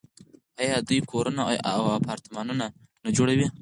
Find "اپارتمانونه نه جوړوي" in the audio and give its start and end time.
1.97-3.47